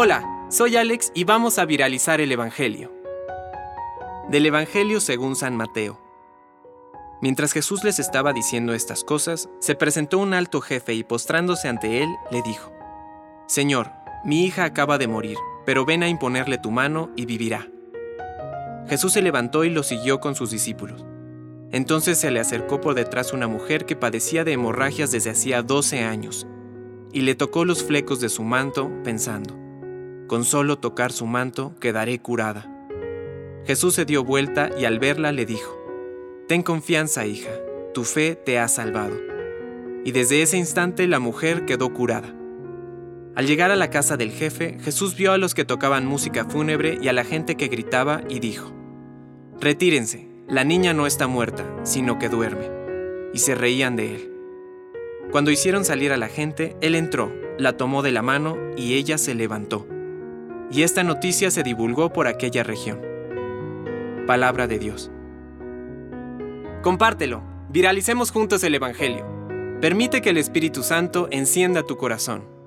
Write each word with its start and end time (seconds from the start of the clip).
Hola, 0.00 0.46
soy 0.48 0.76
Alex 0.76 1.10
y 1.14 1.24
vamos 1.24 1.58
a 1.58 1.64
viralizar 1.64 2.20
el 2.20 2.30
Evangelio. 2.30 2.92
Del 4.28 4.46
Evangelio 4.46 5.00
según 5.00 5.34
San 5.34 5.56
Mateo. 5.56 5.98
Mientras 7.20 7.52
Jesús 7.52 7.82
les 7.82 7.98
estaba 7.98 8.32
diciendo 8.32 8.74
estas 8.74 9.02
cosas, 9.02 9.48
se 9.60 9.74
presentó 9.74 10.18
un 10.18 10.34
alto 10.34 10.60
jefe 10.60 10.92
y 10.92 11.04
postrándose 11.04 11.68
ante 11.68 12.02
él, 12.02 12.08
le 12.30 12.42
dijo, 12.42 12.70
Señor, 13.48 13.90
mi 14.24 14.44
hija 14.44 14.64
acaba 14.64 14.98
de 14.98 15.08
morir, 15.08 15.38
pero 15.66 15.84
ven 15.84 16.02
a 16.02 16.08
imponerle 16.08 16.58
tu 16.58 16.70
mano 16.70 17.10
y 17.16 17.26
vivirá. 17.26 17.66
Jesús 18.88 19.14
se 19.14 19.22
levantó 19.22 19.64
y 19.64 19.70
lo 19.70 19.82
siguió 19.82 20.20
con 20.20 20.34
sus 20.34 20.50
discípulos. 20.50 21.04
Entonces 21.72 22.18
se 22.18 22.30
le 22.30 22.40
acercó 22.40 22.80
por 22.80 22.94
detrás 22.94 23.32
una 23.32 23.48
mujer 23.48 23.84
que 23.84 23.96
padecía 23.96 24.44
de 24.44 24.52
hemorragias 24.52 25.10
desde 25.10 25.30
hacía 25.30 25.62
doce 25.62 26.04
años, 26.04 26.46
y 27.12 27.22
le 27.22 27.34
tocó 27.34 27.64
los 27.64 27.82
flecos 27.84 28.20
de 28.20 28.28
su 28.28 28.42
manto, 28.42 28.90
pensando, 29.04 29.56
con 30.26 30.44
solo 30.44 30.78
tocar 30.78 31.12
su 31.12 31.26
manto 31.26 31.74
quedaré 31.80 32.20
curada. 32.20 32.70
Jesús 33.66 33.94
se 33.94 34.04
dio 34.04 34.24
vuelta 34.24 34.70
y 34.78 34.84
al 34.84 34.98
verla 34.98 35.32
le 35.32 35.46
dijo, 35.46 35.76
Ten 36.48 36.62
confianza, 36.62 37.26
hija, 37.26 37.50
tu 37.92 38.04
fe 38.04 38.34
te 38.34 38.58
ha 38.58 38.68
salvado. 38.68 39.16
Y 40.04 40.12
desde 40.12 40.42
ese 40.42 40.56
instante 40.56 41.06
la 41.06 41.18
mujer 41.18 41.66
quedó 41.66 41.92
curada. 41.92 42.34
Al 43.34 43.46
llegar 43.46 43.70
a 43.70 43.76
la 43.76 43.90
casa 43.90 44.16
del 44.16 44.30
jefe, 44.30 44.78
Jesús 44.80 45.16
vio 45.16 45.32
a 45.32 45.38
los 45.38 45.54
que 45.54 45.64
tocaban 45.64 46.06
música 46.06 46.44
fúnebre 46.44 46.98
y 47.00 47.08
a 47.08 47.12
la 47.12 47.24
gente 47.24 47.56
que 47.56 47.68
gritaba 47.68 48.22
y 48.28 48.40
dijo, 48.40 48.72
Retírense, 49.60 50.28
la 50.48 50.64
niña 50.64 50.94
no 50.94 51.06
está 51.06 51.26
muerta, 51.26 51.64
sino 51.82 52.18
que 52.18 52.28
duerme. 52.28 52.70
Y 53.34 53.40
se 53.40 53.54
reían 53.54 53.96
de 53.96 54.14
él. 54.14 54.37
Cuando 55.30 55.50
hicieron 55.50 55.84
salir 55.84 56.12
a 56.12 56.16
la 56.16 56.28
gente, 56.28 56.76
él 56.80 56.94
entró, 56.94 57.30
la 57.58 57.76
tomó 57.76 58.02
de 58.02 58.12
la 58.12 58.22
mano 58.22 58.56
y 58.76 58.94
ella 58.94 59.18
se 59.18 59.34
levantó. 59.34 59.86
Y 60.70 60.82
esta 60.82 61.02
noticia 61.02 61.50
se 61.50 61.62
divulgó 61.62 62.12
por 62.12 62.26
aquella 62.26 62.62
región. 62.62 63.00
Palabra 64.26 64.66
de 64.66 64.78
Dios. 64.78 65.10
Compártelo, 66.82 67.42
viralicemos 67.68 68.30
juntos 68.30 68.64
el 68.64 68.74
Evangelio. 68.74 69.26
Permite 69.80 70.22
que 70.22 70.30
el 70.30 70.38
Espíritu 70.38 70.82
Santo 70.82 71.28
encienda 71.30 71.82
tu 71.82 71.96
corazón. 71.96 72.57